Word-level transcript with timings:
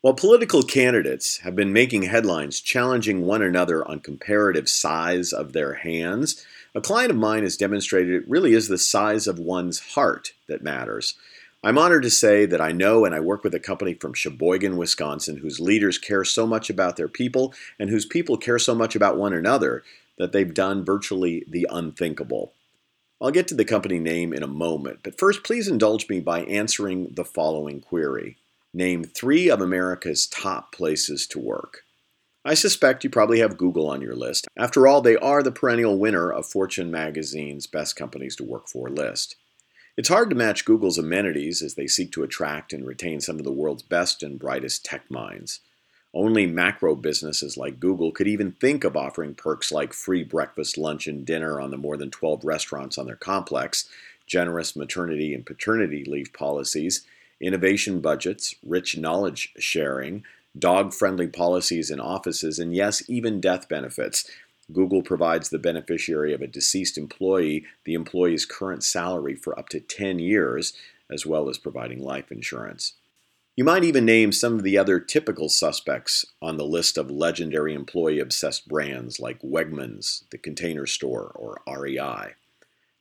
While 0.00 0.14
political 0.14 0.62
candidates 0.62 1.38
have 1.38 1.56
been 1.56 1.72
making 1.72 2.02
headlines 2.02 2.60
challenging 2.60 3.22
one 3.22 3.42
another 3.42 3.84
on 3.84 3.98
comparative 3.98 4.68
size 4.68 5.32
of 5.32 5.52
their 5.52 5.74
hands, 5.74 6.46
a 6.72 6.80
client 6.80 7.10
of 7.10 7.16
mine 7.16 7.42
has 7.42 7.56
demonstrated 7.56 8.14
it 8.14 8.28
really 8.28 8.52
is 8.52 8.68
the 8.68 8.78
size 8.78 9.26
of 9.26 9.40
one's 9.40 9.80
heart 9.80 10.34
that 10.46 10.62
matters. 10.62 11.14
I'm 11.64 11.78
honored 11.78 12.04
to 12.04 12.10
say 12.10 12.46
that 12.46 12.60
I 12.60 12.70
know 12.70 13.04
and 13.04 13.12
I 13.12 13.18
work 13.18 13.42
with 13.42 13.56
a 13.56 13.58
company 13.58 13.92
from 13.92 14.14
Sheboygan, 14.14 14.76
Wisconsin, 14.76 15.38
whose 15.38 15.58
leaders 15.58 15.98
care 15.98 16.22
so 16.22 16.46
much 16.46 16.70
about 16.70 16.96
their 16.96 17.08
people 17.08 17.52
and 17.76 17.90
whose 17.90 18.06
people 18.06 18.36
care 18.36 18.60
so 18.60 18.76
much 18.76 18.94
about 18.94 19.18
one 19.18 19.32
another 19.32 19.82
that 20.16 20.30
they've 20.30 20.54
done 20.54 20.84
virtually 20.84 21.44
the 21.48 21.66
unthinkable. 21.68 22.52
I'll 23.20 23.32
get 23.32 23.48
to 23.48 23.56
the 23.56 23.64
company 23.64 23.98
name 23.98 24.32
in 24.32 24.44
a 24.44 24.46
moment, 24.46 25.00
but 25.02 25.18
first, 25.18 25.42
please 25.42 25.66
indulge 25.66 26.08
me 26.08 26.20
by 26.20 26.42
answering 26.42 27.14
the 27.14 27.24
following 27.24 27.80
query. 27.80 28.36
Name 28.74 29.04
three 29.04 29.48
of 29.48 29.62
America's 29.62 30.26
top 30.26 30.72
places 30.72 31.26
to 31.28 31.38
work. 31.38 31.84
I 32.44 32.52
suspect 32.52 33.02
you 33.02 33.10
probably 33.10 33.40
have 33.40 33.56
Google 33.56 33.88
on 33.88 34.02
your 34.02 34.14
list. 34.14 34.46
After 34.56 34.86
all, 34.86 35.00
they 35.00 35.16
are 35.16 35.42
the 35.42 35.50
perennial 35.50 35.98
winner 35.98 36.30
of 36.30 36.46
Fortune 36.46 36.90
magazine's 36.90 37.66
Best 37.66 37.96
Companies 37.96 38.36
to 38.36 38.44
Work 38.44 38.68
For 38.68 38.90
list. 38.90 39.36
It's 39.96 40.10
hard 40.10 40.28
to 40.30 40.36
match 40.36 40.66
Google's 40.66 40.98
amenities 40.98 41.62
as 41.62 41.74
they 41.74 41.86
seek 41.86 42.12
to 42.12 42.22
attract 42.22 42.72
and 42.72 42.86
retain 42.86 43.20
some 43.20 43.38
of 43.38 43.44
the 43.44 43.52
world's 43.52 43.82
best 43.82 44.22
and 44.22 44.38
brightest 44.38 44.84
tech 44.84 45.10
minds. 45.10 45.60
Only 46.14 46.46
macro 46.46 46.94
businesses 46.94 47.56
like 47.56 47.80
Google 47.80 48.12
could 48.12 48.28
even 48.28 48.52
think 48.52 48.84
of 48.84 48.96
offering 48.96 49.34
perks 49.34 49.72
like 49.72 49.92
free 49.92 50.24
breakfast, 50.24 50.78
lunch, 50.78 51.06
and 51.06 51.24
dinner 51.26 51.60
on 51.60 51.70
the 51.70 51.76
more 51.76 51.96
than 51.96 52.10
12 52.10 52.44
restaurants 52.44 52.98
on 52.98 53.06
their 53.06 53.16
complex, 53.16 53.88
generous 54.26 54.76
maternity 54.76 55.34
and 55.34 55.44
paternity 55.44 56.04
leave 56.04 56.32
policies, 56.32 57.04
innovation 57.40 58.00
budgets, 58.00 58.54
rich 58.64 58.96
knowledge 58.96 59.52
sharing, 59.58 60.24
dog 60.58 60.92
friendly 60.92 61.28
policies 61.28 61.90
in 61.90 62.00
offices, 62.00 62.58
and 62.58 62.74
yes, 62.74 63.02
even 63.08 63.40
death 63.40 63.68
benefits. 63.68 64.30
Google 64.72 65.02
provides 65.02 65.48
the 65.48 65.58
beneficiary 65.58 66.34
of 66.34 66.42
a 66.42 66.46
deceased 66.46 66.98
employee 66.98 67.64
the 67.84 67.94
employee's 67.94 68.44
current 68.44 68.84
salary 68.84 69.34
for 69.34 69.58
up 69.58 69.68
to 69.70 69.80
10 69.80 70.18
years, 70.18 70.74
as 71.10 71.24
well 71.24 71.48
as 71.48 71.58
providing 71.58 72.02
life 72.02 72.30
insurance. 72.30 72.94
You 73.56 73.64
might 73.64 73.82
even 73.82 74.04
name 74.04 74.30
some 74.30 74.54
of 74.54 74.62
the 74.62 74.78
other 74.78 75.00
typical 75.00 75.48
suspects 75.48 76.24
on 76.40 76.58
the 76.58 76.64
list 76.64 76.96
of 76.96 77.10
legendary 77.10 77.74
employee 77.74 78.20
obsessed 78.20 78.68
brands 78.68 79.18
like 79.18 79.42
Wegmans, 79.42 80.28
The 80.30 80.38
Container 80.38 80.86
Store, 80.86 81.32
or 81.34 81.60
REI. 81.66 82.34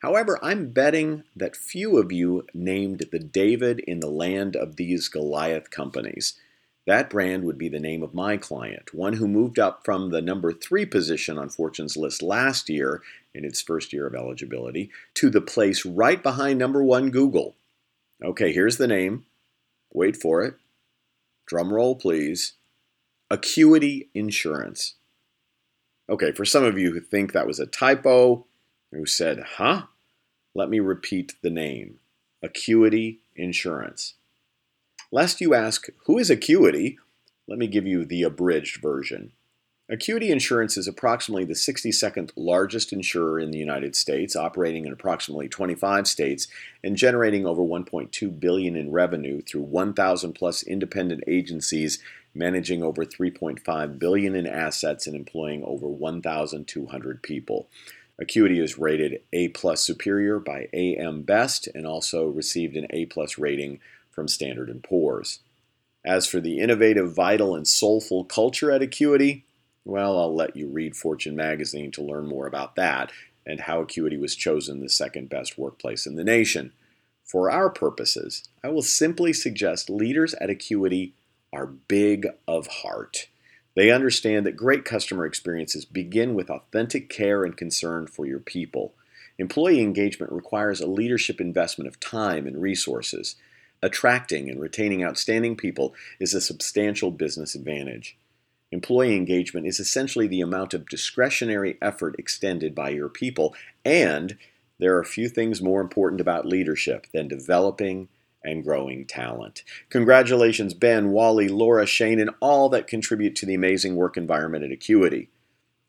However, 0.00 0.38
I'm 0.42 0.70
betting 0.70 1.24
that 1.34 1.56
few 1.56 1.98
of 1.98 2.12
you 2.12 2.46
named 2.52 3.06
the 3.10 3.18
David 3.18 3.80
in 3.80 4.00
the 4.00 4.10
land 4.10 4.54
of 4.54 4.76
these 4.76 5.08
Goliath 5.08 5.70
companies. 5.70 6.34
That 6.86 7.10
brand 7.10 7.44
would 7.44 7.58
be 7.58 7.68
the 7.68 7.80
name 7.80 8.02
of 8.02 8.14
my 8.14 8.36
client, 8.36 8.94
one 8.94 9.14
who 9.14 9.26
moved 9.26 9.58
up 9.58 9.84
from 9.84 10.10
the 10.10 10.22
number 10.22 10.52
three 10.52 10.86
position 10.86 11.36
on 11.36 11.48
Fortune's 11.48 11.96
list 11.96 12.22
last 12.22 12.68
year 12.68 13.02
in 13.34 13.44
its 13.44 13.60
first 13.60 13.92
year 13.92 14.06
of 14.06 14.14
eligibility 14.14 14.90
to 15.14 15.28
the 15.28 15.40
place 15.40 15.84
right 15.84 16.22
behind 16.22 16.58
number 16.58 16.84
one 16.84 17.10
Google. 17.10 17.56
Okay, 18.24 18.52
here's 18.52 18.76
the 18.76 18.86
name. 18.86 19.26
Wait 19.92 20.16
for 20.16 20.42
it. 20.42 20.54
Drum 21.46 21.72
roll, 21.72 21.96
please. 21.96 22.54
Acuity 23.30 24.08
Insurance. 24.14 24.94
Okay, 26.08 26.30
for 26.30 26.44
some 26.44 26.62
of 26.62 26.78
you 26.78 26.92
who 26.92 27.00
think 27.00 27.32
that 27.32 27.48
was 27.48 27.58
a 27.58 27.66
typo, 27.66 28.45
who 28.92 29.06
said, 29.06 29.44
huh? 29.56 29.84
Let 30.54 30.70
me 30.70 30.80
repeat 30.80 31.34
the 31.42 31.50
name 31.50 31.98
Acuity 32.42 33.20
Insurance. 33.34 34.14
Lest 35.12 35.40
you 35.40 35.54
ask, 35.54 35.86
who 36.06 36.18
is 36.18 36.30
Acuity? 36.30 36.98
Let 37.46 37.58
me 37.58 37.66
give 37.66 37.86
you 37.86 38.04
the 38.04 38.22
abridged 38.22 38.80
version. 38.82 39.32
Acuity 39.88 40.32
Insurance 40.32 40.76
is 40.76 40.88
approximately 40.88 41.44
the 41.44 41.54
62nd 41.54 42.32
largest 42.34 42.92
insurer 42.92 43.38
in 43.38 43.52
the 43.52 43.58
United 43.58 43.94
States, 43.94 44.34
operating 44.34 44.84
in 44.84 44.92
approximately 44.92 45.48
25 45.48 46.08
states 46.08 46.48
and 46.82 46.96
generating 46.96 47.46
over 47.46 47.62
1.2 47.62 48.40
billion 48.40 48.74
in 48.74 48.90
revenue 48.90 49.40
through 49.42 49.62
1,000 49.62 50.32
plus 50.32 50.64
independent 50.64 51.22
agencies 51.28 52.00
managing 52.34 52.82
over 52.82 53.04
3.5 53.04 53.98
billion 53.98 54.34
in 54.34 54.46
assets 54.46 55.06
and 55.06 55.14
employing 55.14 55.62
over 55.64 55.86
1,200 55.86 57.22
people. 57.22 57.68
Acuity 58.18 58.60
is 58.60 58.78
rated 58.78 59.20
A 59.32 59.48
plus 59.48 59.82
superior 59.82 60.38
by 60.38 60.68
AM 60.72 61.22
Best 61.22 61.68
and 61.74 61.86
also 61.86 62.26
received 62.26 62.76
an 62.76 62.86
A 62.90 63.06
plus 63.06 63.38
rating 63.38 63.80
from 64.10 64.26
Standard 64.26 64.82
& 64.82 64.82
Poor's. 64.82 65.40
As 66.04 66.26
for 66.26 66.40
the 66.40 66.58
innovative, 66.58 67.12
vital, 67.12 67.54
and 67.54 67.68
soulful 67.68 68.24
culture 68.24 68.70
at 68.70 68.80
Acuity, 68.80 69.44
well, 69.84 70.18
I'll 70.18 70.34
let 70.34 70.56
you 70.56 70.66
read 70.68 70.96
Fortune 70.96 71.36
magazine 71.36 71.90
to 71.92 72.02
learn 72.02 72.26
more 72.26 72.46
about 72.46 72.74
that 72.76 73.12
and 73.44 73.60
how 73.60 73.80
Acuity 73.80 74.16
was 74.16 74.34
chosen 74.34 74.80
the 74.80 74.88
second 74.88 75.28
best 75.28 75.58
workplace 75.58 76.06
in 76.06 76.16
the 76.16 76.24
nation. 76.24 76.72
For 77.24 77.50
our 77.50 77.68
purposes, 77.68 78.48
I 78.64 78.68
will 78.68 78.82
simply 78.82 79.32
suggest 79.32 79.90
leaders 79.90 80.34
at 80.34 80.48
Acuity 80.48 81.14
are 81.52 81.66
big 81.66 82.26
of 82.48 82.66
heart. 82.66 83.28
They 83.76 83.90
understand 83.90 84.46
that 84.46 84.56
great 84.56 84.86
customer 84.86 85.26
experiences 85.26 85.84
begin 85.84 86.34
with 86.34 86.50
authentic 86.50 87.10
care 87.10 87.44
and 87.44 87.56
concern 87.56 88.06
for 88.06 88.26
your 88.26 88.40
people. 88.40 88.94
Employee 89.38 89.82
engagement 89.82 90.32
requires 90.32 90.80
a 90.80 90.86
leadership 90.86 91.42
investment 91.42 91.86
of 91.86 92.00
time 92.00 92.46
and 92.46 92.60
resources. 92.60 93.36
Attracting 93.82 94.48
and 94.48 94.58
retaining 94.58 95.04
outstanding 95.04 95.56
people 95.56 95.94
is 96.18 96.32
a 96.32 96.40
substantial 96.40 97.10
business 97.10 97.54
advantage. 97.54 98.16
Employee 98.72 99.14
engagement 99.14 99.66
is 99.66 99.78
essentially 99.78 100.26
the 100.26 100.40
amount 100.40 100.72
of 100.72 100.88
discretionary 100.88 101.76
effort 101.82 102.16
extended 102.18 102.74
by 102.74 102.88
your 102.88 103.10
people, 103.10 103.54
and 103.84 104.38
there 104.78 104.96
are 104.96 105.04
few 105.04 105.28
things 105.28 105.60
more 105.60 105.82
important 105.82 106.20
about 106.20 106.46
leadership 106.46 107.06
than 107.12 107.28
developing 107.28 108.08
and 108.46 108.64
growing 108.64 109.04
talent. 109.06 109.62
Congratulations, 109.90 110.72
Ben, 110.72 111.10
Wally, 111.10 111.48
Laura, 111.48 111.84
Shane, 111.84 112.20
and 112.20 112.30
all 112.40 112.68
that 112.70 112.86
contribute 112.86 113.36
to 113.36 113.46
the 113.46 113.54
amazing 113.54 113.96
work 113.96 114.16
environment 114.16 114.64
at 114.64 114.72
Acuity. 114.72 115.28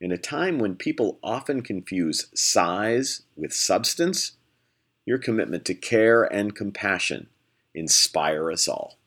In 0.00 0.12
a 0.12 0.18
time 0.18 0.58
when 0.58 0.76
people 0.76 1.18
often 1.22 1.62
confuse 1.62 2.28
size 2.34 3.22
with 3.36 3.52
substance, 3.52 4.32
your 5.06 5.18
commitment 5.18 5.64
to 5.66 5.74
care 5.74 6.24
and 6.24 6.54
compassion 6.54 7.28
inspire 7.74 8.50
us 8.50 8.68
all. 8.68 8.98